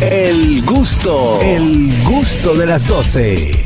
[0.00, 3.64] El gusto, el gusto de las 12.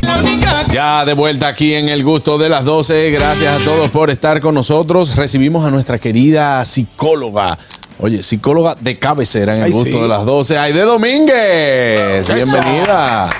[0.71, 3.11] Ya de vuelta aquí en el gusto de las 12.
[3.11, 5.17] Gracias a todos por estar con nosotros.
[5.17, 7.59] Recibimos a nuestra querida psicóloga.
[7.99, 10.03] Oye, psicóloga de cabecera en el Ay, gusto sí.
[10.03, 10.59] de las 12.
[10.59, 12.35] Aide Domínguez.
[12.35, 13.31] Bienvenida.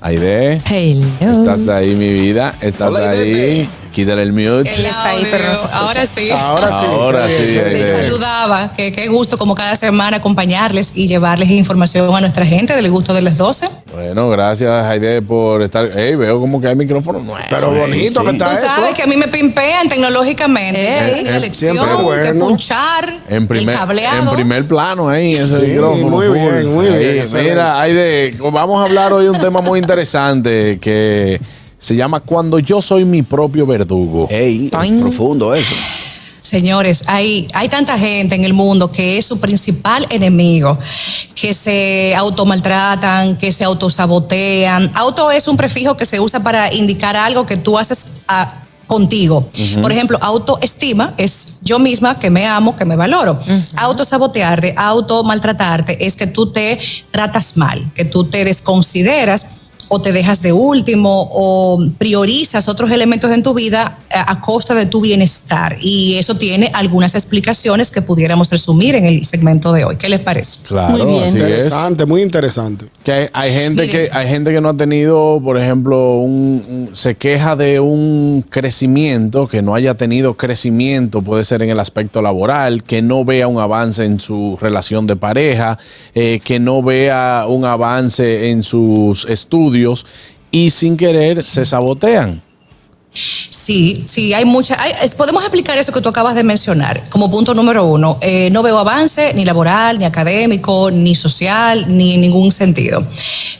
[0.00, 0.62] Aide.
[0.70, 1.32] Hello.
[1.32, 2.56] Estás ahí, mi vida.
[2.60, 3.18] Estás Hola, ahí.
[3.18, 3.68] Aide.
[3.92, 4.68] Quítale el mute.
[4.70, 5.78] Él está ahí, pero no se escucha.
[5.78, 6.30] Ahora sí.
[6.30, 6.86] Ahora sí.
[6.86, 7.86] Ahora qué sí, qué bien.
[8.04, 12.90] Saludaba, que qué gusto como cada semana acompañarles y llevarles información a nuestra gente del
[12.90, 13.68] gusto de las 12.
[13.92, 15.98] Bueno, gracias, Aide, por estar.
[15.98, 17.40] Ey, veo como que hay micrófono nuevo.
[17.50, 18.66] Pero bonito que Tú está eso.
[18.66, 20.80] sabes que a mí me pimpean tecnológicamente.
[20.80, 22.22] Eh, eh, la bueno.
[22.22, 24.30] que punchar, En primer, el cableado.
[24.30, 26.08] en primer plano ahí, ese Sí, micrófono.
[26.08, 27.26] muy bien, muy Ahí, bien.
[27.34, 31.40] Mira, Aide, vamos a hablar hoy de un tema muy interesante que
[31.78, 34.26] se llama Cuando yo soy mi propio verdugo.
[34.30, 35.00] Ey, Toing.
[35.00, 35.74] profundo eso.
[36.40, 40.78] Señores, hay, hay tanta gente en el mundo que es su principal enemigo,
[41.34, 44.90] que se automaltratan, que se autosabotean.
[44.94, 49.46] Auto es un prefijo que se usa para indicar algo que tú haces a- contigo.
[49.82, 53.38] Por ejemplo, autoestima es yo misma que me amo, que me valoro.
[53.76, 56.78] Autosabotearte, automaltratarte es que tú te
[57.10, 59.57] tratas mal, que tú te desconsideras
[59.88, 64.74] o te dejas de último o priorizas otros elementos en tu vida a, a costa
[64.74, 65.76] de tu bienestar.
[65.80, 69.96] Y eso tiene algunas explicaciones que pudiéramos resumir en el segmento de hoy.
[69.96, 70.60] ¿Qué les parece?
[70.66, 71.24] Claro, Muy bien.
[71.24, 71.42] así es.
[71.42, 72.86] Interesante, muy interesante.
[73.02, 73.90] Que hay, hay gente Miren.
[73.90, 78.44] que hay gente que no ha tenido, por ejemplo, un, un- se queja de un
[78.48, 83.48] crecimiento, que no haya tenido crecimiento, puede ser en el aspecto laboral, que no vea
[83.48, 85.78] un avance en su relación de pareja,
[86.14, 89.77] eh, que no vea un avance en sus estudios
[90.50, 92.42] y sin querer se sabotean.
[93.12, 94.78] Sí, sí, hay muchas.
[95.16, 98.18] podemos explicar eso que tú acabas de mencionar como punto número uno.
[98.20, 103.04] Eh, no veo avance ni laboral, ni académico, ni social, ni en ningún sentido.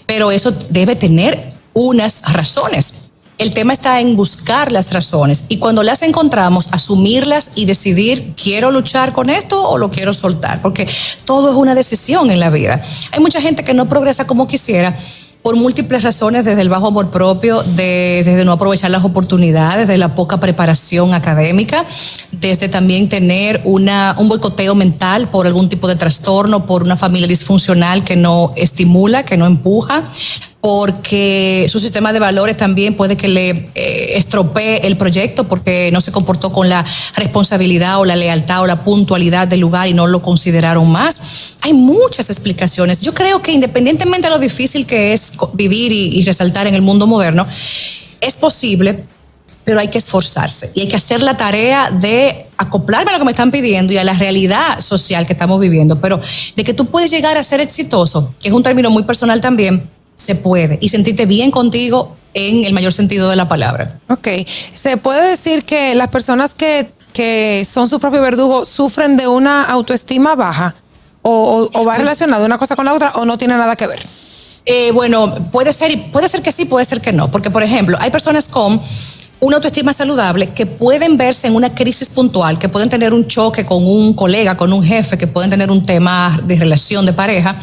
[0.06, 3.12] Pero eso debe tener unas razones.
[3.38, 8.72] El tema está en buscar las razones y cuando las encontramos, asumirlas y decidir, ¿quiero
[8.72, 10.60] luchar con esto o lo quiero soltar?
[10.60, 10.88] Porque
[11.24, 12.82] todo es una decisión en la vida.
[13.12, 14.96] Hay mucha gente que no progresa como quisiera
[15.42, 19.96] por múltiples razones, desde el bajo amor propio, de- desde no aprovechar las oportunidades, de
[19.96, 21.84] la poca preparación académica,
[22.32, 27.28] desde también tener una, un boicoteo mental por algún tipo de trastorno, por una familia
[27.28, 30.04] disfuncional que no estimula, que no empuja,
[30.60, 36.00] porque su sistema de valores también puede que le eh, estropee el proyecto porque no
[36.00, 40.08] se comportó con la responsabilidad o la lealtad o la puntualidad del lugar y no
[40.08, 41.54] lo consideraron más.
[41.60, 43.00] Hay muchas explicaciones.
[43.00, 46.82] Yo creo que independientemente de lo difícil que es vivir y, y resaltar en el
[46.82, 47.46] mundo moderno,
[48.20, 49.04] es posible
[49.64, 53.26] pero hay que esforzarse y hay que hacer la tarea de acoplarme a lo que
[53.26, 56.22] me están pidiendo y a la realidad social que estamos viviendo, pero
[56.56, 59.90] de que tú puedes llegar a ser exitoso, que es un término muy personal también,
[60.18, 63.98] se puede y sentirte bien contigo en el mayor sentido de la palabra.
[64.10, 64.28] Ok.
[64.74, 69.64] ¿Se puede decir que las personas que, que son su propio verdugo sufren de una
[69.64, 70.74] autoestima baja?
[71.22, 71.30] ¿O,
[71.72, 74.00] o- o va relacionado una cosa con la otra o no tiene nada que ver?
[74.66, 77.96] Eh, bueno, puede ser, puede ser que sí, puede ser que no, porque por ejemplo,
[78.00, 78.80] hay personas con
[79.40, 83.64] una autoestima saludable que pueden verse en una crisis puntual, que pueden tener un choque
[83.64, 87.56] con un colega, con un jefe, que pueden tener un tema de relación de pareja,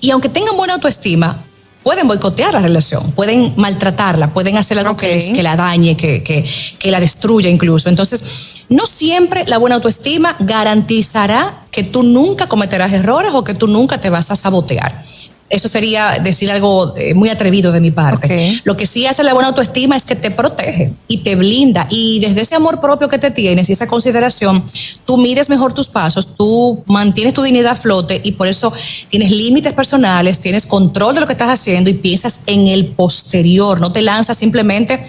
[0.00, 1.44] y aunque tengan buena autoestima,
[1.88, 6.44] pueden boicotear la relación, pueden maltratarla, pueden hacer algo que, que la dañe, que, que-
[6.78, 7.88] que la destruya incluso.
[7.88, 8.22] Entonces,
[8.68, 14.02] no siempre la buena autoestima garantizará que tú nunca cometerás errores o que tú nunca
[14.02, 15.02] te vas a sabotear.
[15.50, 18.60] Eso sería decir algo eh, muy atrevido de mi parte.
[18.64, 21.86] Lo que sí hace la buena autoestima es que te protege y te blinda.
[21.88, 24.64] Y desde ese amor propio que te tienes y esa consideración,
[25.06, 28.72] tú mides mejor tus pasos, tú mantienes tu dignidad a flote y por eso
[29.08, 33.80] tienes límites personales, tienes control de lo que estás haciendo y piensas en el posterior.
[33.80, 35.00] No te lanzas simplemente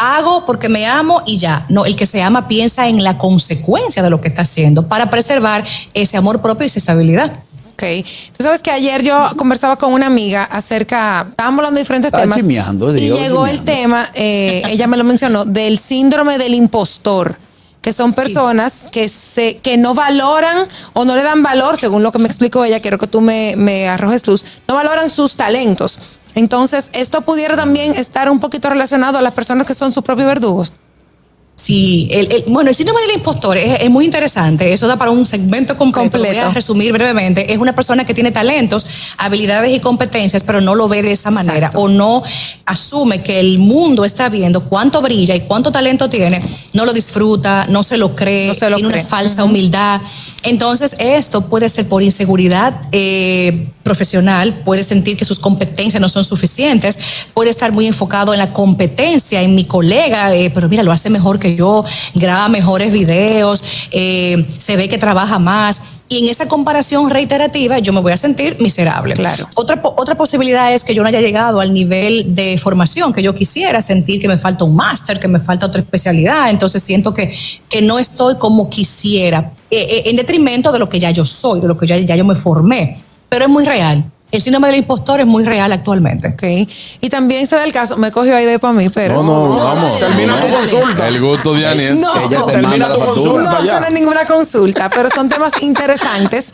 [0.00, 1.66] hago porque me amo y ya.
[1.68, 5.10] No, el que se ama piensa en la consecuencia de lo que está haciendo para
[5.10, 7.44] preservar ese amor propio y esa estabilidad.
[7.80, 8.06] Ok.
[8.36, 12.24] Tú sabes que ayer yo conversaba con una amiga acerca, estábamos hablando de diferentes Estaba
[12.24, 12.38] temas.
[12.38, 17.38] chismeando, y digo, llegó el tema, eh, ella me lo mencionó, del síndrome del impostor
[17.80, 22.12] que son personas que se que no valoran o no le dan valor, según lo
[22.12, 25.98] que me explicó ella, quiero que tú me, me arrojes luz, no valoran sus talentos.
[26.34, 30.28] Entonces, esto pudiera también estar un poquito relacionado a las personas que son sus propios
[30.28, 30.72] verdugos.
[31.60, 34.72] Sí, el, el- bueno, el síndrome del impostor es, es muy interesante.
[34.72, 36.16] Eso da para un segmento completo.
[36.16, 36.54] Lo Voy a Completo.
[36.54, 37.52] resumir brevemente.
[37.52, 38.86] Es una persona que tiene talentos,
[39.18, 41.80] habilidades y competencias, pero no lo ve de esa manera Exacto.
[41.80, 42.22] o no
[42.64, 46.40] asume que el mundo está viendo cuánto brilla y cuánto talento tiene.
[46.72, 49.00] No lo disfruta, no se lo cree, No se lo tiene cree.
[49.02, 50.00] una falsa humildad.
[50.42, 52.80] Entonces, esto puede ser por inseguridad.
[52.92, 56.98] eh, profesional, puede sentir que sus competencias no son suficientes,
[57.34, 61.10] puede estar muy enfocado en la competencia, en mi colega, eh, pero mira, lo hace
[61.10, 61.84] mejor que yo,
[62.14, 65.80] graba mejores videos, eh, se ve que trabaja más.
[66.08, 69.14] Y en esa comparación reiterativa yo me voy a sentir miserable.
[69.14, 69.46] Claro.
[69.54, 73.32] Otra, otra posibilidad es que yo no haya llegado al nivel de formación que yo
[73.32, 77.32] quisiera, sentir que me falta un máster, que me falta otra especialidad, entonces siento que,
[77.68, 81.60] que no estoy como quisiera, eh, eh, en detrimento de lo que ya yo soy,
[81.60, 84.04] de lo que ya, ya yo me formé, pero es muy real.
[84.32, 86.28] El síndrome del impostor es muy real actualmente.
[86.28, 86.70] Ok.
[87.00, 89.14] Y también se da el caso, me cogió ahí de para mí, pero.
[89.24, 89.98] No, no, vamos.
[89.98, 91.08] Termina tu consulta.
[91.08, 92.00] El gusto de Aniel.
[92.00, 93.58] No, Ella te Termina tu consulta.
[93.60, 96.52] No, no es ninguna consulta, pero son temas interesantes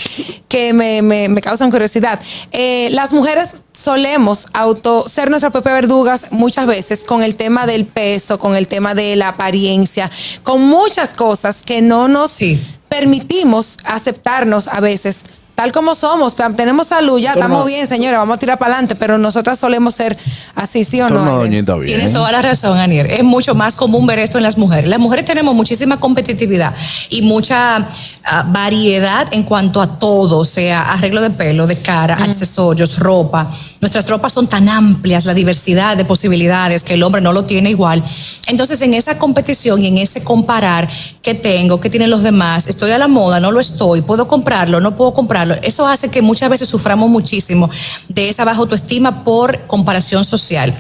[0.49, 2.19] que me, me- me causan curiosidad.
[2.51, 7.85] Eh, las mujeres solemos auto ser nuestras propias verdugas muchas veces con el tema del
[7.85, 10.11] peso, con el tema de la apariencia,
[10.45, 12.59] con muchas cosas que no nos Sí.
[12.89, 15.25] permitimos aceptarnos a veces.
[15.57, 19.17] Tal como somos, tenemos salud, ya estamos bien, señora, vamos a tirar para adelante, pero
[19.17, 20.15] nosotras solemos ser
[20.55, 21.21] así, ¿sí o no?
[21.21, 21.39] Aiden?
[21.39, 21.87] doñita bien.
[21.87, 23.11] Tienes toda la razón, Anier.
[23.11, 24.91] Es mucho más común ver esto en las mujeres.
[24.91, 26.75] Las mujeres tenemos muchísima competitividad
[27.09, 27.89] y mucha
[28.23, 33.51] ah, variedad en cuanto a todo, o sea, arreglo de pelo, de cara, accesorios, ropa.
[33.81, 37.71] Nuestras ropas son tan amplias, la diversidad de posibilidades que el hombre no lo tiene
[37.71, 38.05] igual.
[38.47, 40.87] Entonces, en esa competición y en ese comparar
[41.23, 44.83] qué tengo, qué tienen los demás, estoy a la moda, no lo estoy, puedo comprarlo,
[44.83, 45.46] no puedo comprarlo.
[45.55, 47.71] Eso hace que muchas veces suframos muchísimo
[48.09, 50.75] de esa baja autoestima por comparación social.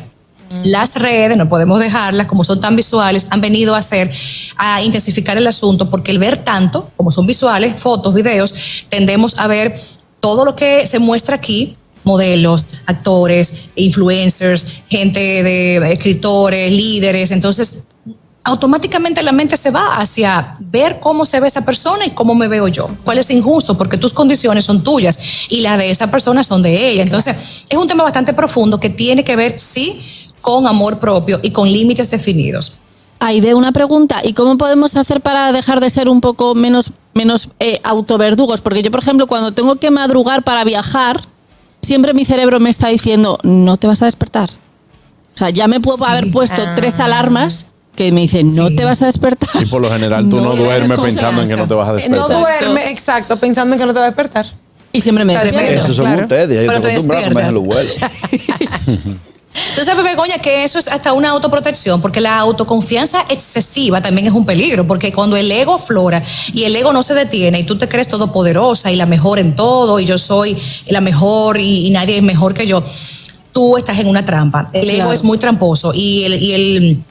[0.64, 4.12] Las redes, no podemos dejarlas, como son tan visuales, han venido a hacer,
[4.56, 8.54] a intensificar el asunto, porque el ver tanto, como son visuales, fotos, videos,
[8.88, 9.80] tendemos a ver
[10.20, 17.85] todo lo que se muestra aquí, modelos, actores, influencers, gente de escritores, líderes, entonces
[18.46, 22.46] automáticamente la mente se va hacia ver cómo se ve esa persona y cómo me
[22.46, 22.88] veo yo.
[23.02, 23.76] ¿Cuál es injusto?
[23.76, 27.02] Porque tus condiciones son tuyas y las de esa persona son de ella.
[27.02, 30.00] Entonces, es un tema bastante profundo que tiene que ver, sí,
[30.40, 32.78] con amor propio y con límites definidos.
[33.18, 34.20] Aide, una pregunta.
[34.22, 38.60] ¿Y cómo podemos hacer para dejar de ser un poco menos, menos eh, autoverdugos?
[38.60, 41.20] Porque yo, por ejemplo, cuando tengo que madrugar para viajar,
[41.82, 44.50] siempre mi cerebro me está diciendo, no te vas a despertar.
[45.34, 46.04] O sea, ya me puedo Sí.
[46.06, 47.66] haber puesto tres alarmas
[47.96, 48.76] que me dicen, no Sí.
[48.76, 49.60] te vas a despertar.
[49.60, 51.92] Y por lo general tú no, No duermes pensando en que no te vas a
[52.04, 52.60] Eh, No despertar.
[52.64, 54.46] duerme, exacto, pensando en que no te va a despertar.
[54.92, 55.80] Y siempre me despierto.
[55.84, 56.22] Esos son Claro.
[56.22, 57.96] ustedes, yo te acostumbrado a comer los huevos.
[59.70, 64.32] Entonces, Pepe Begoña, que eso es hasta una autoprotección, porque la autoconfianza excesiva también es
[64.34, 66.22] un peligro, porque cuando el ego flora
[66.52, 69.56] y el ego no se detiene y tú te crees todopoderosa y la mejor en
[69.56, 70.58] todo y yo soy
[70.88, 72.84] la mejor y, y nadie es mejor que yo,
[73.52, 74.68] tú estás en una trampa.
[74.74, 77.02] El ego es muy tramposo y el, y el,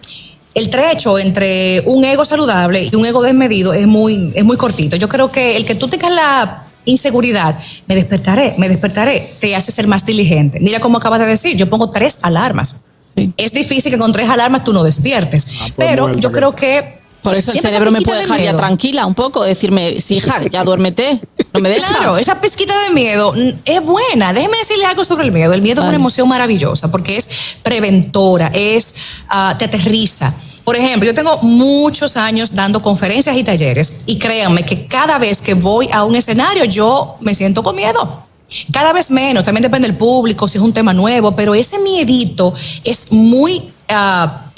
[0.56, 4.96] el trecho entre un ego saludable y un ego desmedido es muy, es muy cortito.
[4.96, 9.72] Yo creo que el que tú tengas la inseguridad, me despertaré, me despertaré, te hace
[9.72, 10.60] ser más diligente.
[10.62, 12.84] Mira cómo acabas de decir, yo pongo tres alarmas.
[13.16, 13.34] Sí.
[13.36, 17.04] Es difícil que con tres alarmas tú no despiertes, pues pero yo creo que...
[17.22, 20.44] Por eso el cerebro me puede de dejar ya tranquila un poco, decirme, sí, hija,
[20.44, 21.20] ya duérmete.
[21.56, 21.88] No me deja.
[21.88, 24.34] Claro, esa pizquita de miedo es buena.
[24.34, 25.54] Déjeme decirle algo sobre el miedo.
[25.54, 27.30] El miedo es una emoción maravillosa porque es
[27.64, 28.96] preventora, es
[29.30, 30.34] ah, te aterriza.
[30.66, 35.42] Por ejemplo, yo tengo muchos años dando conferencias y talleres y créanme que cada vez
[35.42, 38.26] que voy a un escenario yo me siento con miedo.
[38.72, 42.54] Cada vez menos, también depende del público, si es un tema nuevo, pero ese miedito
[42.84, 44.52] es muy, ah,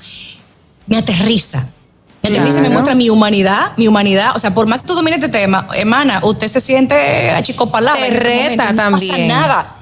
[0.88, 1.74] me aterriza.
[2.30, 4.32] Me aterriza y me muestra mi humanidad, mi humanidad.
[4.36, 7.98] O sea, por más que tú domines este tema, hermana, usted se siente achicopalada.
[7.98, 9.12] Te este reta no también.
[9.12, 9.76] pasa nada.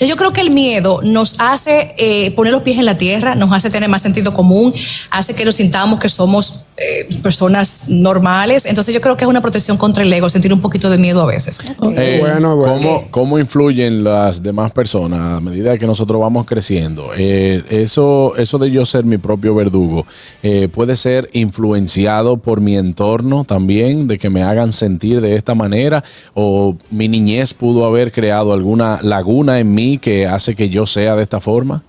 [0.00, 3.34] Entonces, yo creo que el miedo nos hace eh, poner los pies en la tierra,
[3.34, 4.72] nos hace tener más sentido común,
[5.10, 8.64] hace que nos sintamos que somos eh, personas normales.
[8.64, 11.22] Entonces, yo creo que es una protección contra el ego, sentir un poquito de miedo
[11.22, 11.60] a veces.
[11.96, 12.74] Eh, Bueno, bueno.
[12.74, 17.10] ¿cómo, cómo influyen las demás personas a medida que nosotros vamos creciendo?
[17.16, 20.06] Eh, eso, eso de yo ser mi propio verdugo
[20.42, 25.54] eh, puede ser influenciado por mi entorno también, de que me hagan sentir de esta
[25.54, 26.02] manera,
[26.34, 31.16] o mi niñez pudo haber creado alguna laguna en mí que hace que yo sea
[31.16, 31.82] de esta forma.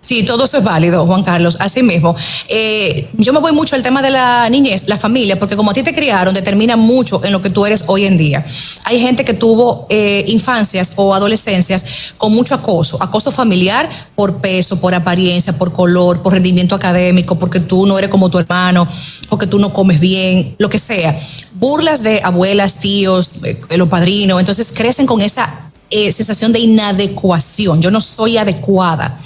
[0.00, 1.56] Sí, todo eso es válido, Juan Carlos.
[1.58, 2.14] Así mismo.
[2.46, 5.74] Eh, yo me voy mucho al tema de la niñez, la familia, porque como a
[5.74, 8.44] ti te criaron, determina mucho en lo que tú eres hoy en día.
[8.84, 11.84] Hay gente que tuvo eh, infancias o adolescencias
[12.16, 17.58] con mucho acoso, acoso familiar por peso, por apariencia, por color, por rendimiento académico, porque
[17.58, 18.86] tú no eres como tu hermano,
[19.28, 21.18] porque tú no comes bien, lo que sea.
[21.54, 27.80] Burlas de abuelas, tíos, eh, los padrinos, entonces crecen con esa eh, sensación de inadecuación,
[27.80, 29.18] yo no soy adecuada.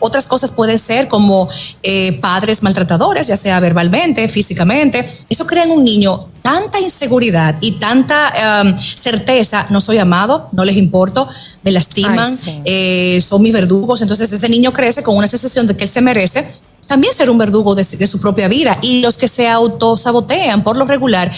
[0.00, 1.48] Otras cosas pueden ser como
[1.82, 5.08] eh, padres maltratadores, ya sea verbalmente, físicamente.
[5.28, 10.64] Eso crea en un niño tanta inseguridad y tanta um, certeza, no soy amado, no
[10.64, 11.28] les importo,
[11.62, 12.60] me lastiman, Ay, sí.
[12.64, 14.02] eh, son mis verdugos.
[14.02, 16.46] Entonces ese niño crece con una sensación de que él se merece
[16.86, 18.76] también ser un verdugo de, de su propia vida.
[18.82, 21.32] Y los que se autosabotean por lo regular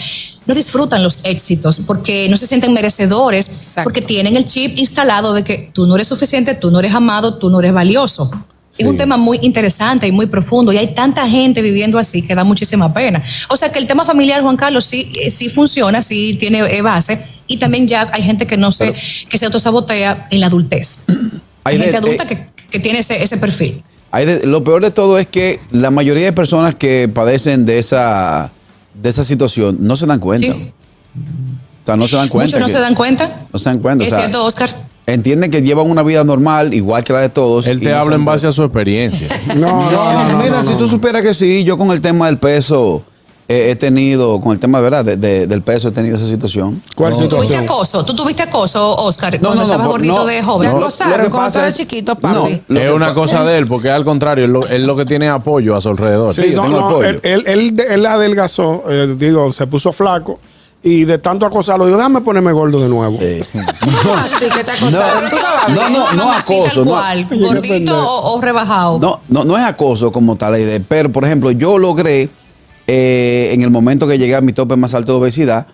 [0.45, 3.83] no disfrutan los éxitos porque no se sienten merecedores, Exacto.
[3.85, 7.35] porque tienen el chip instalado de que tú no eres suficiente, tú no eres amado,
[7.35, 8.29] tú no eres valioso.
[8.75, 12.33] Es un tema muy interesante y muy profundo y hay tanta gente viviendo así que
[12.33, 13.23] da muchísima pena.
[13.49, 16.81] O sea que el tema familiar, Juan Carlos, sí, eh, sí funciona, sí tiene eh,
[16.81, 18.95] base y también ya hay gente que no se,
[19.29, 21.05] que se autosabotea en la adultez.
[21.65, 23.83] Hay Hay de- gente adulta eh, que, que tiene ese, ese perfil.
[24.09, 27.77] Hay de- lo peor de todo es que la mayoría de personas que padecen de
[27.77, 28.51] esa,
[28.93, 30.53] de esa situación no se dan cuenta.
[30.53, 30.71] Sí.
[31.83, 32.47] O sea, no se dan cuenta.
[32.47, 33.41] Muchos no que- se dan cuenta.
[33.51, 34.03] No se dan cuenta.
[34.03, 34.69] o Es sea, cierto, Oscar.
[35.05, 37.67] Entienden que llevan una vida normal, igual que la de todos.
[37.67, 39.27] Él te habla en base a su experiencia.
[39.55, 40.77] No, no, no, no, Mira, no, si no.
[40.77, 43.03] tú supieras que sí, yo con el tema del peso
[43.47, 45.03] he tenido, con el tema ¿verdad?
[45.03, 46.81] De- de- del peso he tenido esa situación.
[46.95, 47.63] ¿Cuál ¿Tú tuviste situación?
[47.65, 48.05] acoso?
[48.05, 50.71] ¿Tú tuviste acoso, Oscar, No, cuando no, no, estabas gordito no, de joven?
[50.71, 52.61] no, acosaron cuando estabas es- chiquito, no, papi.
[52.69, 55.31] es una cosa de él, porque al contrario, él lo, él lo que tiene es
[55.31, 56.33] apoyo a su alrededor.
[56.33, 57.07] Sí, yo no, tengo no, apoyo.
[57.09, 60.39] él, él, él, él adelgazó, eh, digo, se puso flaco
[60.81, 63.17] y de tanto acosarlo, digo, déjame ponerme gordo de nuevo.
[64.15, 65.23] Así que te acosaron.
[65.75, 66.85] No, no, no acoso.
[66.85, 66.95] No,
[67.39, 68.99] gordito o, o rebajado.
[68.99, 72.29] No, no, no es acoso como tal la idea, pero por ejemplo, yo logré
[72.87, 75.67] eh, en el momento que llegué a mi tope más alto de obesidad,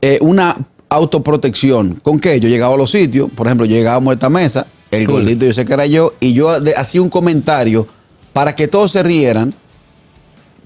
[0.00, 0.56] eh, una
[0.88, 1.94] autoprotección.
[2.02, 2.38] ¿Con qué?
[2.40, 5.64] Yo llegaba a los sitios, por ejemplo, llegábamos a esta mesa, el gordito yo sé
[5.64, 7.86] que era yo, y yo hacía un comentario
[8.32, 9.54] para que todos se rieran,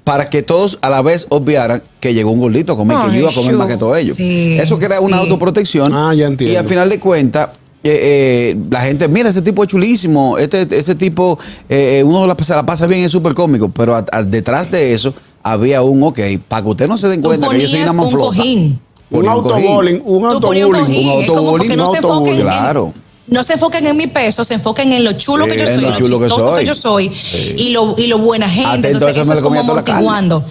[0.04, 3.12] para que todos a la vez obviaran que llegó un gordito a comer, que Ay,
[3.14, 4.16] yo iba a comer más que todos ellos.
[4.16, 5.22] Sí, Eso crea una sí.
[5.24, 5.92] autoprotección.
[5.94, 6.54] Ah, ya entiendo.
[6.54, 7.50] Y al final de cuentas,
[7.84, 11.38] eh, eh, la gente, mira, ese tipo es chulísimo, este, ese tipo,
[11.68, 14.94] eh, uno la, se la pasa bien, es súper cómico, pero a- a- detrás de
[14.94, 15.14] eso
[15.52, 18.10] había un, ok, para que ustedes no se den cuenta que yo soy una un
[18.10, 18.80] cojín.
[19.10, 19.28] Un cojín.
[19.30, 21.06] autobowling, un ponías un autobowling.
[21.08, 22.94] Un autobullying, porque no un se enfoquen en- autobullying.
[23.28, 25.90] no se enfoquen en mi peso, se enfoquen en lo chulo que yo soy, lo
[25.90, 26.60] lo, chulo que chistoso soy.
[26.60, 27.12] que yo soy
[27.56, 28.68] y, lo, y lo buena gente.
[28.68, 30.08] Atento, Entonces, eso eso me es como toda la carne.
[30.08, 30.44] amortiguando.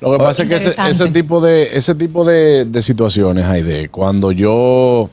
[0.00, 4.32] Lo que pasa es que ese tipo de ese tipo de, de situaciones, Aide, cuando
[4.32, 5.10] yo,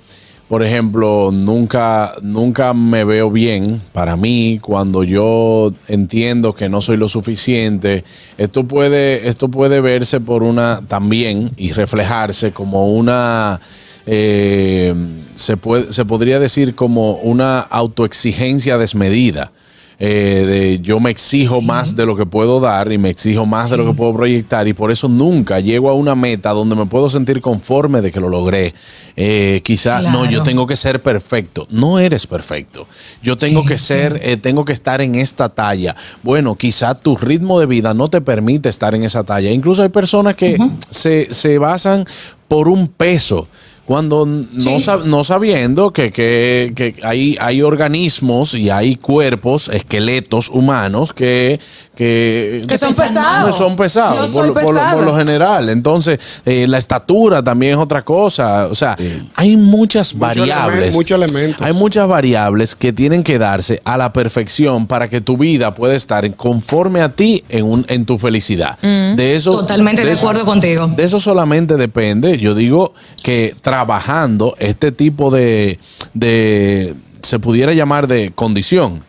[0.47, 6.97] por ejemplo, nunca nunca me veo bien para mí, cuando yo entiendo que no soy
[6.97, 8.05] lo suficiente,
[8.37, 13.59] esto puede esto puede verse por una también y reflejarse como una
[14.05, 14.95] eh,
[15.33, 19.51] se puede se podría decir como una autoexigencia desmedida
[19.99, 23.69] eh, de yo me exijo más de lo que puedo dar y me exijo más
[23.71, 26.85] de lo que puedo proyectar y por eso nunca llego a una meta donde me
[26.85, 28.75] puedo sentir conforme de que lo logré.
[29.15, 31.65] Eh, quizá no, yo tengo que ser perfecto.
[31.71, 32.87] No eres perfecto.
[33.23, 35.95] Yo tengo Sí, que ser, eh, tengo que estar en esta talla.
[36.21, 39.49] Bueno, quizá tu ritmo de vida no te permite estar en esa talla.
[39.49, 40.57] Incluso hay personas que
[40.91, 42.05] se, se basan
[42.47, 43.47] por un peso.
[43.87, 44.69] Cuando no, Sí.
[44.83, 51.57] sab- no sabiendo que, que- que hay, hay organismos y hay cuerpos, esqueletos humanos que,
[51.95, 53.51] que, Que son pesados.
[53.51, 54.93] que son pesados por, lo- por lo- pesada.
[54.93, 55.69] por lo general.
[55.69, 58.67] Entonces, eh, la estatura también es otra cosa.
[58.67, 58.97] O sea,
[59.35, 60.89] hay muchas variables.
[60.89, 61.65] elemen- muchos elementos.
[61.65, 65.95] Hay muchas variables que tienen que darse a la perfección para que tu vida pueda
[65.95, 68.77] estar conforme a ti en, un, en tu felicidad.
[68.79, 70.87] De eso, Totalmente de acuerdo contigo.
[70.93, 72.37] de eso solamente depende.
[72.37, 75.77] Yo digo que trabajando este tipo de,
[76.15, 79.03] de se pudiera llamar de condición,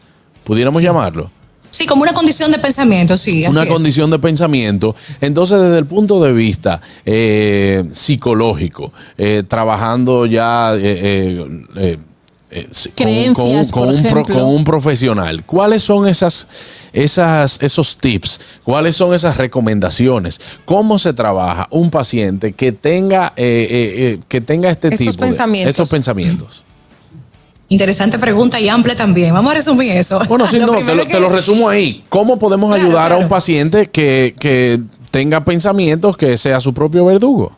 [0.45, 1.31] pudiéramos llamarlo
[1.71, 3.45] Sí, como una condición de pensamiento, sí.
[3.45, 3.69] así una es.
[3.69, 4.97] condición de pensamiento.
[5.21, 11.99] Entonces, desde el punto de vista eh, psicológico, eh, trabajando ya eh,
[12.51, 14.35] eh, con- un- con por un pro- ejemplo.
[14.35, 16.49] con un profesional, ¿cuáles son esas,
[16.93, 18.41] esas, esos tips?
[18.65, 20.41] ¿Cuáles son esas recomendaciones?
[20.65, 25.25] ¿Cómo se trabaja un paciente que tenga, eh, eh, eh, que tenga este Estos tipo
[25.25, 25.31] de
[25.69, 26.65] estos pensamientos?
[27.71, 29.35] Interesante pregunta y amplia también.
[29.35, 30.19] Vamos a resumir eso.
[30.29, 32.03] Bueno, sí, Lo no, te lo, que- te lo resumo ahí.
[32.09, 37.05] ¿Cómo podemos Claro, ayudar a un paciente que, que tenga pensamientos que sea su propio
[37.05, 37.58] verdugo?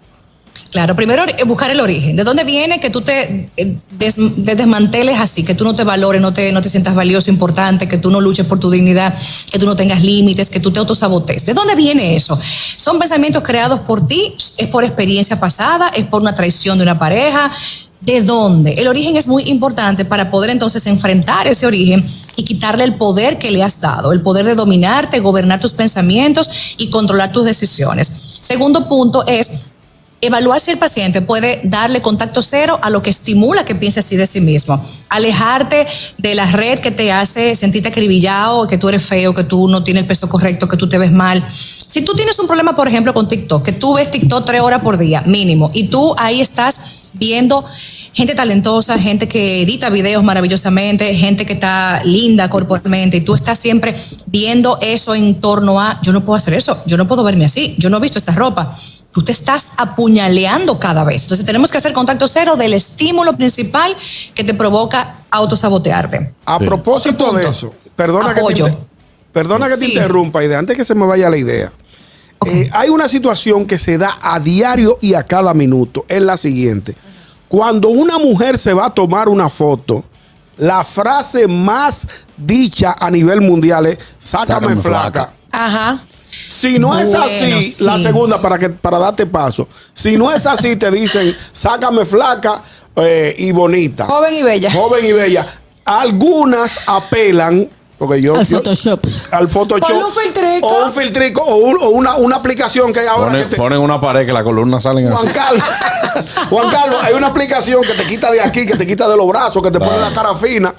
[0.71, 2.15] Claro, primero eh, buscar el origen.
[2.15, 5.83] ¿De dónde viene que tú te, eh, des- te desmanteles así, que tú no te
[5.83, 9.13] valores, no te, no te sientas valioso, importante, que tú no luches por tu dignidad,
[9.51, 11.45] que tú no tengas límites, que tú te autosabotes?
[11.45, 12.39] ¿De dónde viene eso?
[12.77, 14.35] ¿Son pensamientos creados por ti?
[14.59, 15.89] ¿Es por experiencia pasada?
[15.89, 17.51] ¿Es por una traición de una pareja?
[18.01, 18.75] ¿De dónde?
[18.75, 23.39] El origen es muy importante para poder entonces enfrentar ese origen y quitarle el poder
[23.39, 26.49] que le has dado, el poder de dominarte, gobernar tus pensamientos
[26.79, 28.39] y controlar tus decisiones.
[28.41, 29.67] Segundo punto es
[30.21, 34.17] evaluar si el paciente puede darle contacto cero a lo que estimula que piense así
[34.17, 34.85] de sí mismo.
[35.09, 35.87] Alejarte
[36.19, 39.83] de la red que te hace sentirte acribillado, que tú eres feo, que tú no
[39.83, 41.47] tienes el peso correcto, que tú te ves mal.
[41.53, 44.83] Si tú tienes un problema, por ejemplo, con TikTok, que tú ves TikTok tres horas
[44.83, 47.65] por día, mínimo, y tú ahí estás viendo
[48.13, 53.59] gente talentosa, gente que edita videos maravillosamente, gente que está linda corporalmente, y tú estás
[53.59, 53.95] siempre
[54.27, 57.75] viendo eso en torno a, yo no puedo hacer eso, yo no puedo verme así,
[57.79, 58.77] yo no he visto esa ropa.
[59.13, 61.23] Tú te estás apuñaleando cada vez.
[61.23, 63.97] Entonces tenemos que hacer contacto cero del estímulo principal
[64.35, 66.33] que te provoca autosabotearte.
[66.47, 66.65] A Sí.
[66.65, 68.77] propósito de eso, perdona que te,
[69.33, 69.93] perdona que te Sí.
[69.93, 71.73] interrumpa y de antes que se me vaya la idea.
[72.47, 76.07] Eh, hay una situación que se da a diario y a cada minuto.
[76.09, 76.97] Es la siguiente.
[77.51, 80.05] Cuando una mujer se va a tomar una foto,
[80.57, 85.11] la frase más dicha a nivel mundial es sácame, Sácame flaca.
[85.25, 85.33] flaca.
[85.51, 86.01] Ajá.
[86.49, 87.83] Si no es así, sí.
[87.85, 89.67] la segunda para que para darte paso.
[89.93, 92.63] Si no es así, te dicen sácame flaca
[92.95, 94.07] eh, y bonita.
[94.07, 94.71] Joven y bella.
[94.71, 95.45] Joven y bella.
[95.85, 97.69] Algunas apelan,
[98.01, 98.35] porque yo.
[98.35, 99.01] Al yo- Photoshop.
[99.31, 99.87] al Photoshop.
[99.89, 100.67] Ponle un filtrico.
[100.67, 103.57] O un filtrico o, un- o una, una aplicación que hay ahora Ponen, que te-
[103.57, 105.17] ponen una pared que las columnas salen así.
[105.23, 105.65] Juan Carlos,
[106.51, 109.29] Juan Carlos, hay una aplicación que te quita de aquí, que te quita de los
[109.29, 110.75] brazos, que te pone la cara fina.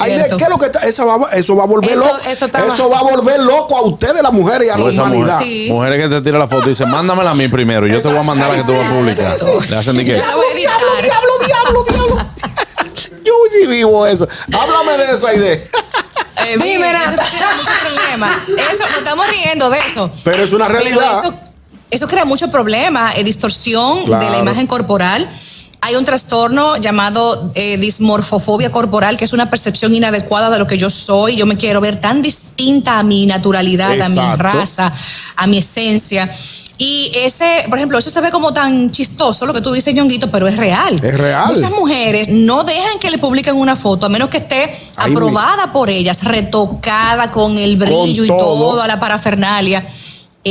[0.00, 0.22] Ay.
[0.36, 0.80] ¿Qué es lo que está?
[0.80, 2.18] Esa va- eso va a volver Eso- loco.
[2.28, 5.02] eso Eso, va a volver loco a ustedes, las mujeres, y a O la esa
[5.04, 5.34] humanidad.
[5.40, 5.68] mujer- Sí.
[5.70, 7.86] Mujeres que te tiran la foto y dicen, mándamela a mí primero.
[7.86, 9.36] Yo te voy a mandar la que tú vas a publicar.
[9.68, 10.78] Le hacen de la voy a editar.
[11.02, 12.16] diablo, diablo, diablo.
[13.24, 14.26] Yo sí vivo eso.
[14.52, 15.58] Háblame de esa idea.
[16.46, 17.22] Eh, Dime, Nata.
[17.24, 18.44] eso crea mucho problema.
[18.70, 20.10] Eso, nos estamos riendo de eso.
[20.24, 21.24] Pero es una Pero realidad.
[21.24, 21.34] Eso,
[21.90, 25.28] eso crea mucho problema, eh, distorsión de la imagen corporal.
[25.80, 30.76] Hay un trastorno llamado eh, dismorfofobia corporal, que es una percepción inadecuada de lo que
[30.76, 31.36] yo soy.
[31.36, 34.92] Yo me quiero ver tan distinta a mi naturalidad, a mi raza,
[35.36, 36.30] a mi esencia.
[36.78, 40.30] Y ese, por ejemplo, eso se ve como tan chistoso lo que tú dices, Ñonguito,
[40.30, 40.94] pero es real.
[41.02, 41.52] Es real.
[41.52, 45.72] Muchas mujeres no dejan que le publiquen una foto, a menos que esté Ahí aprobada
[45.72, 48.72] por ellas, retocada con el brillo y todo.
[48.72, 49.84] toda la parafernalia.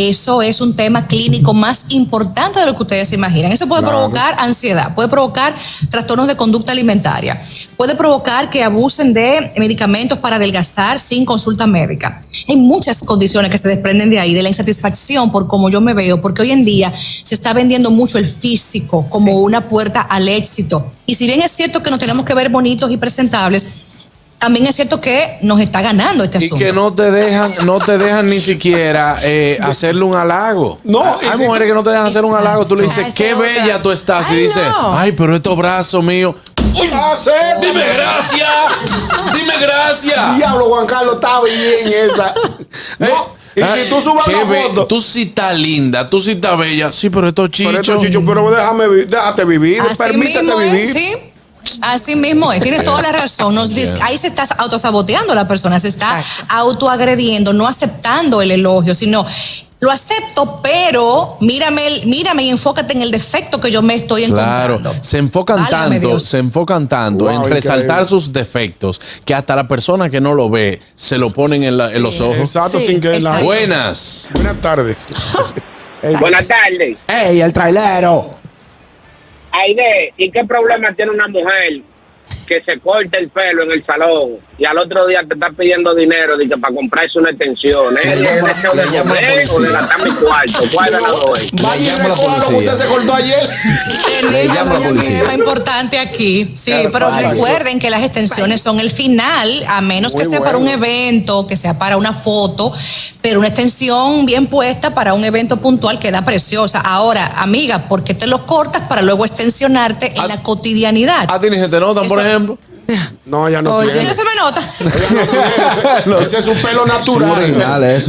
[0.06, 3.52] Eso es un tema clínico más importante de lo que ustedes se imaginan.
[3.52, 3.98] Eso puede Claro.
[3.98, 5.56] provocar ansiedad, puede provocar
[5.90, 7.42] trastornos de conducta alimentaria,
[7.76, 12.22] puede provocar que abusen de medicamentos para adelgazar sin consulta médica.
[12.48, 15.96] Hay muchas condiciones que se desprenden de ahí, de la insatisfacción por cómo yo me
[15.96, 16.94] veo, porque hoy en día
[17.24, 20.92] se está vendiendo mucho el físico como una puerta al éxito.
[21.08, 23.66] Y si bien es cierto que nos tenemos que ver bonitos y presentables,
[24.40, 26.64] también es cierto que nos está ganando este Y asunto.
[26.64, 30.80] que no te dejan, no te dejan ni siquiera eh, hacerle un halago.
[30.84, 32.68] No, hay y si mujeres que no te dejan hacer un halago.
[32.68, 34.30] Tú le dices, qué bella tú estás.
[34.32, 34.98] Y dices, no.
[34.98, 36.36] ay, pero estos brazos míos.
[36.74, 38.50] Dime gracias.
[39.34, 40.36] Dime gracias.
[40.38, 42.34] Diablo, Juan Carlos, está bien esa.
[43.00, 43.08] No,
[43.56, 44.86] y Ay, si tú subas be- foto.
[44.86, 46.94] Tú sí estás linda, tú sí estás bella.
[46.94, 47.88] Sí, pero estos Pero chichos.
[47.90, 50.92] esto, Chicho, pero déjame, déjate vivir, Así permítete mismo vivir.
[50.94, 51.14] sí.
[51.82, 53.54] Así mismo es, tienes toda la razón.
[53.56, 58.96] Nos dis- ahí se está autosaboteando la persona, se está autoagrediendo, no aceptando el elogio,
[58.96, 59.26] sino
[59.80, 64.26] lo acepto, pero mírame, el- mírame y enfócate en el defecto que yo me estoy
[64.26, 65.04] Claro, encontrando.
[65.04, 66.24] se enfocan Válgame tanto, Dios.
[66.24, 67.60] se enfocan tanto Wow, en increíble.
[67.62, 71.78] resaltar sus defectos que hasta la persona que no lo ve se lo ponen en,
[71.78, 72.38] la- en los ojos.
[72.40, 73.38] Exacto, Sí, sin que la-.
[73.40, 74.30] Buenas.
[74.34, 74.98] Buenas tardes.
[76.20, 76.98] Buenas tardes.
[77.08, 78.36] ¡Ey, el trailero!
[79.52, 81.82] Aide, ¿y qué problema tiene una mujer
[82.46, 85.94] que se corta el pelo en el salón y al otro día te está pidiendo
[85.94, 87.94] dinero de que para comprarse una extensión?
[87.98, 88.14] ¿Eh?
[88.14, 89.80] ¿Es llama- deseo de le llama la comer o de policía.
[89.82, 90.60] gastar mi cuarto?
[90.74, 91.52] ¿Cuál las dos es?
[91.62, 92.72] Vaya y la recoja lo que policía.
[92.74, 93.50] usted se cortó ayer.
[94.32, 95.20] Le llamo a la un policía.
[95.20, 96.52] tema importante aquí.
[96.56, 100.40] Sí, Claro, pero recuerden que las extensiones son el final, a menos Muy que sea
[100.42, 102.74] para un evento, que sea para una foto,
[103.28, 106.80] pero una extensión bien puesta para un evento puntual queda preciosa.
[106.80, 111.26] Ahora, amiga, ¿por qué te los cortas para luego extensionarte en A- la cotidianidad?
[111.30, 112.58] ¿A ti ni se te notan, por ejemplo?
[113.26, 113.92] No, ya no Oye.
[113.92, 114.08] tiene.
[114.08, 114.62] No se me nota.
[116.16, 117.58] Ese, ese es su pelo natural.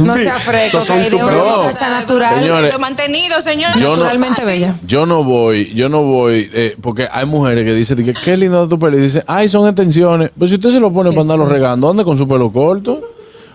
[0.05, 2.39] No sea freco, Esos son que de una muchacha natural.
[2.41, 3.71] Señores, Lo mantenido, señor.
[3.77, 4.75] yo no- naturalmente bella.
[4.87, 8.69] Yo no voy, yo no voy, eh, porque hay mujeres que dicen que qué lindo
[8.69, 10.31] tu pelo y dicen, ay, son extensiones.
[10.39, 13.01] Pero si usted se lo pone para andarlo regando, ¿dónde con su pelo corto?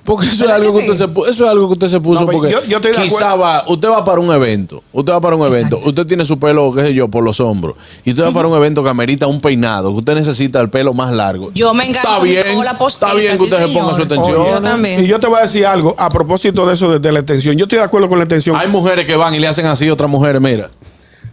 [0.04, 1.12] Porque eso es ¿Verdad algo que que usted sí?
[1.24, 3.30] se eso es algo que usted se puso No, porque yo- yo estoy de quizá
[3.32, 3.38] acuerdo.
[3.38, 5.88] va, usted va para un evento, usted va para un evento, Exacto.
[5.88, 8.54] usted tiene su pelo, qué sé yo, por los hombros, y usted va para un
[8.56, 11.50] evento que amerita un peinado, que usted necesita el pelo más largo.
[11.54, 12.42] Yo me engancho Está bien,
[12.78, 13.96] postiza, está bien que sí, usted se ponga señor.
[13.96, 14.36] su extensión.
[14.42, 15.04] Oye, Yo también.
[15.04, 17.56] Y yo te voy a decir algo a propósito de eso de, de la extensión.
[17.56, 18.56] Yo estoy de acuerdo con la extensión.
[18.56, 20.70] Hay mujeres que van y le hacen así a otras mujeres, mira.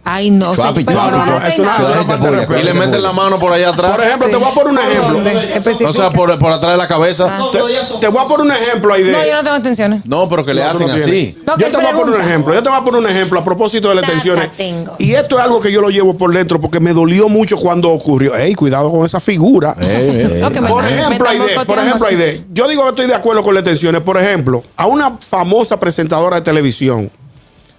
[0.04, 0.50] Ay, no.
[0.50, 2.60] Pero chuapi, no, falta de respeto.
[2.60, 3.94] Y le meten la mano por allá atrás.
[3.94, 5.88] Por ejemplo, te voy a poner un ¿Por ejemplo.
[5.88, 7.32] o sea, por, por atrás de la cabeza.
[7.52, 7.58] Te,
[8.00, 9.12] te voy a poner un ejemplo ahí de.
[9.12, 10.02] No, yo no tengo intenciones.
[10.04, 11.36] No, pero que le hacen no así.
[11.46, 12.52] yo te voy a poner un ejemplo.
[12.54, 14.50] Yo te voy a poner un ejemplo a propósito de las Nada tensiones.
[14.56, 14.96] tengo.
[14.98, 17.88] Y esto es algo que yo lo llevo por dentro porque me dolió mucho cuando
[17.90, 18.34] ocurrió.
[18.34, 19.74] Ey, cuidado con esa figura.
[19.74, 22.06] Por ejemplo, Aide, por ejemplo.
[22.08, 24.02] Aide, yo digo que estoy de acuerdo con las tensiones.
[24.02, 27.10] Por ejemplo, a una famosa presentadora de televisión,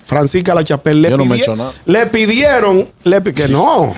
[0.03, 1.71] Francisca La Chapelle, le, Yo no me pidi- echo nada.
[1.85, 3.93] le pidieron, le pi- que no.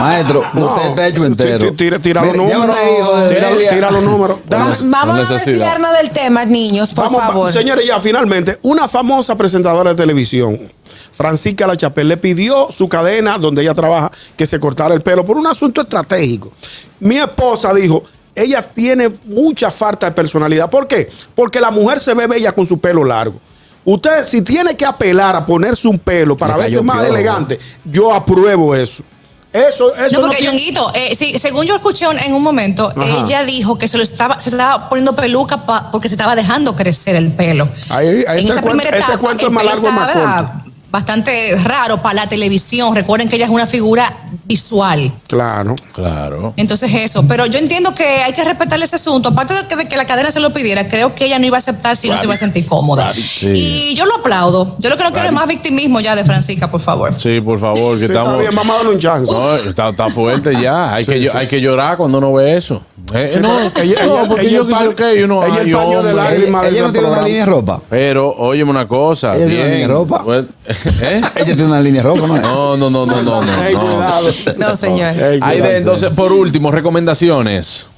[0.00, 0.74] Maestro, No.
[0.74, 1.58] usted está hecho entero.
[1.72, 2.76] Tira, tira- tira los Mire, ya números.
[2.76, 3.70] usted, hijo de Tira, Delia.
[3.70, 4.38] tira los números.
[4.46, 5.44] Dame- Vamos, vamos a necesidad.
[5.56, 7.52] desviarnos del tema, niños, por Vamos, va- favor.
[7.52, 10.58] señores, ya finalmente, una famosa presentadora de televisión,
[11.12, 15.24] Francisca La Chapelle, le pidió su cadena donde ella trabaja que se cortara el pelo
[15.24, 16.52] por un asunto estratégico.
[17.00, 18.02] Mi esposa dijo,
[18.34, 20.68] ella tiene mucha falta de personalidad.
[20.68, 21.08] ¿Por qué?
[21.34, 23.40] Porque la mujer se ve bella con su pelo largo.
[23.86, 27.14] Usted, si tiene que apelar a ponerse un pelo para verse más piojo.
[27.14, 29.02] elegante, yo apruebo eso.
[29.52, 32.92] Eso, eso No, no, porque tiene- Ñonguito, eh, sí, según yo escuché en un momento,
[32.94, 33.24] Ajá.
[33.24, 36.76] ella dijo que se lo estaba, se estaba poniendo peluca pa- porque se estaba dejando
[36.76, 37.68] crecer el pelo.
[37.88, 40.65] Ahí- ahí En ese cuento- ese cuento es más largo, más corto.
[40.96, 42.96] Bastante raro para la televisión.
[42.96, 45.12] Recuerden que ella es una figura visual.
[45.28, 45.76] Claro.
[45.94, 46.54] Claro.
[46.56, 49.28] Entonces eso, pero yo entiendo que hay que respetar ese asunto.
[49.28, 51.56] Aparte de que, de que la cadena se lo pidiera, creo que ella no iba
[51.56, 53.12] a aceptar si no se iba a sentir cómoda.
[53.12, 53.46] Sí.
[53.90, 54.74] Y yo lo aplaudo.
[54.78, 57.12] Yo lo que no quiero es más victimismo ya de Francisca, por favor.
[57.12, 58.30] Sí, por favor, que Sí, estamos.
[58.30, 59.30] está bien, vamos a darle un chance.
[59.30, 60.94] No, está, está fuerte ya.
[60.94, 61.36] Hay, que, Sí, llo- sí.
[61.36, 62.80] hay que llorar cuando uno ve eso.
[63.14, 65.54] Eh, no, ella- no, ella- porque ella yo el quise paño- ok, y uno, ella
[65.60, 66.14] el ay, paño de hombre.
[66.14, 66.62] lágrimas.
[66.64, 67.26] Ella, de ella no ese tiene una programa.
[67.28, 67.82] línea de ropa.
[67.88, 69.36] Pero, óyeme una cosa.
[69.36, 69.70] Ella tiene una bien.
[69.72, 70.22] línea de ropa.
[70.24, 70.44] Pues,
[71.02, 71.20] ¿eh?
[71.36, 72.36] Ella tiene una línea de ropa, ¿no?
[72.36, 73.40] No, no, no, no, no.
[73.42, 74.56] no, no.
[74.58, 75.14] No, señor.
[75.18, 77.90] Entonces, por último, recomendaciones.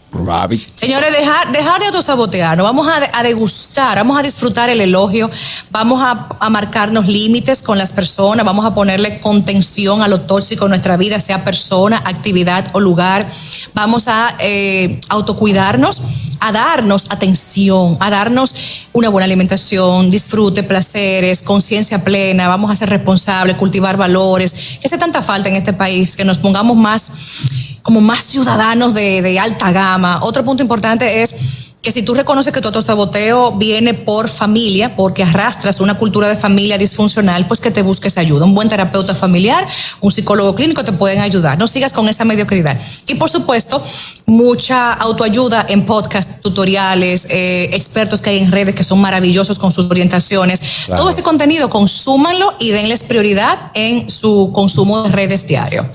[0.75, 5.31] Señores, dejar, dejar de autosabotearnos, vamos a, degustar, vamos a disfrutar el elogio,
[5.71, 10.65] vamos a, a marcarnos límites con las personas, vamos a ponerle contención a lo tóxico
[10.65, 13.29] en nuestra vida, sea persona, actividad o lugar,
[13.75, 16.01] vamos a eh, autocuidarnos,
[16.41, 18.55] a darnos atención, a darnos
[18.93, 24.97] una buena alimentación, disfrute, placeres, conciencia plena, vamos a ser responsables, cultivar valores, que hace
[24.97, 27.13] tanta falta en este país, que nos pongamos más
[27.89, 30.19] como más ciudadanos de, de alta gama.
[30.21, 31.35] Otro punto importante es
[31.81, 36.37] que si tú reconoces que tu autosaboteo viene por familia, porque arrastras una cultura de
[36.37, 38.45] familia disfuncional, pues que te busques ayuda.
[38.45, 39.67] Un buen terapeuta familiar,
[40.03, 41.57] un psicólogo clínico te pueden ayudar.
[41.57, 42.79] No sigas con esa mediocridad.
[43.07, 43.83] Y por supuesto,
[44.27, 49.73] mucha autoayuda en podcast, tutoriales, eh, expertos que hay en redes que son maravillosos con
[49.73, 50.61] sus orientaciones.
[50.85, 51.01] Claro.
[51.01, 55.89] Todo ese contenido, consúmanlo y denles prioridad en su consumo de redes diario.